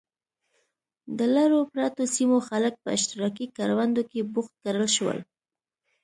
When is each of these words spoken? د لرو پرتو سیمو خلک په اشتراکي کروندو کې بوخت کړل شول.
د 1.17 1.19
لرو 1.35 1.59
پرتو 1.73 2.01
سیمو 2.15 2.37
خلک 2.49 2.73
په 2.83 2.89
اشتراکي 2.97 3.45
کروندو 3.57 4.01
کې 4.11 4.27
بوخت 4.33 4.53
کړل 4.63 4.87
شول. 4.95 5.19